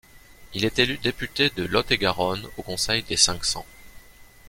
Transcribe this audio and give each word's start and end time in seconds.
Il 0.55 0.65
est 0.65 0.79
élu 0.79 0.97
député 0.97 1.51
de 1.51 1.63
Lot-et-Garonne 1.63 2.47
au 2.57 2.63
Conseil 2.63 3.03
des 3.03 3.17
Cinq-Cents. 3.17 3.67